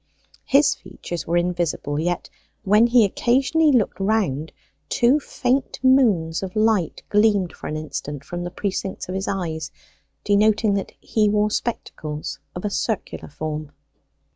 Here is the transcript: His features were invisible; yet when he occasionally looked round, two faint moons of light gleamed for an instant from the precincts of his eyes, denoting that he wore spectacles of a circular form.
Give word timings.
His 0.45 0.73
features 0.73 1.27
were 1.27 1.37
invisible; 1.37 1.99
yet 1.99 2.27
when 2.63 2.87
he 2.87 3.05
occasionally 3.05 3.71
looked 3.71 3.99
round, 3.99 4.51
two 4.89 5.19
faint 5.19 5.77
moons 5.83 6.41
of 6.41 6.55
light 6.55 7.03
gleamed 7.09 7.53
for 7.53 7.67
an 7.67 7.77
instant 7.77 8.23
from 8.23 8.43
the 8.43 8.49
precincts 8.49 9.07
of 9.09 9.13
his 9.13 9.27
eyes, 9.27 9.69
denoting 10.23 10.73
that 10.73 10.93
he 10.99 11.29
wore 11.29 11.51
spectacles 11.51 12.39
of 12.55 12.65
a 12.65 12.69
circular 12.71 13.27
form. 13.27 13.73